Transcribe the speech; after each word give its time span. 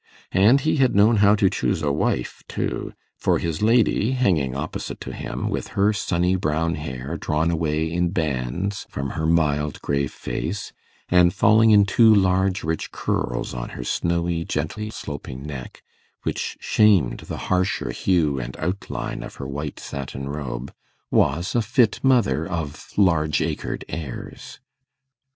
And 0.31 0.61
he 0.61 0.77
had 0.77 0.95
known 0.95 1.17
how 1.17 1.35
to 1.35 1.47
choose 1.47 1.83
a 1.83 1.91
wife, 1.91 2.43
too, 2.47 2.93
for 3.19 3.37
his 3.37 3.61
lady, 3.61 4.13
hanging 4.13 4.55
opposite 4.55 4.99
to 5.01 5.13
him, 5.13 5.47
with 5.47 5.67
her 5.77 5.93
sunny 5.93 6.35
brown 6.35 6.73
hair 6.73 7.17
drawn 7.17 7.51
away 7.51 7.91
in 7.93 8.09
bands 8.09 8.87
from 8.89 9.11
her 9.11 9.27
mild 9.27 9.79
grave 9.83 10.11
face, 10.11 10.73
and 11.09 11.35
falling 11.35 11.69
in 11.69 11.85
two 11.85 12.11
large 12.15 12.63
rich 12.63 12.89
curls 12.91 13.53
on 13.53 13.69
her 13.77 13.83
snowy 13.83 14.43
gently 14.43 14.89
sloping 14.89 15.43
neck, 15.45 15.83
which 16.23 16.57
shamed 16.59 17.19
the 17.27 17.37
harsher 17.37 17.91
hue 17.91 18.39
and 18.39 18.57
outline 18.57 19.21
of 19.21 19.35
her 19.35 19.47
white 19.47 19.79
satin 19.79 20.27
robe, 20.29 20.73
was 21.11 21.53
a 21.53 21.61
fit 21.61 21.99
mother 22.01 22.43
of 22.47 22.87
'large 22.97 23.37
acred' 23.37 23.83
heirs. 23.87 24.59